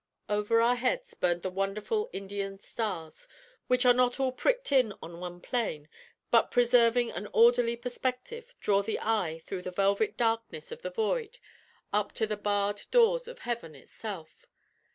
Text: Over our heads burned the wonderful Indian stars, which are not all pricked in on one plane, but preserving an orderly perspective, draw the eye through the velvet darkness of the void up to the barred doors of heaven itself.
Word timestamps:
Over 0.27 0.61
our 0.63 0.77
heads 0.77 1.13
burned 1.13 1.43
the 1.43 1.51
wonderful 1.51 2.09
Indian 2.11 2.57
stars, 2.57 3.27
which 3.67 3.85
are 3.85 3.93
not 3.93 4.19
all 4.19 4.31
pricked 4.31 4.71
in 4.71 4.95
on 4.99 5.19
one 5.19 5.39
plane, 5.41 5.87
but 6.31 6.49
preserving 6.49 7.11
an 7.11 7.27
orderly 7.33 7.75
perspective, 7.77 8.55
draw 8.59 8.81
the 8.81 8.99
eye 8.99 9.43
through 9.45 9.61
the 9.61 9.69
velvet 9.69 10.17
darkness 10.17 10.71
of 10.71 10.81
the 10.81 10.89
void 10.89 11.37
up 11.93 12.13
to 12.13 12.25
the 12.25 12.35
barred 12.35 12.81
doors 12.89 13.27
of 13.27 13.37
heaven 13.41 13.75
itself. 13.75 14.47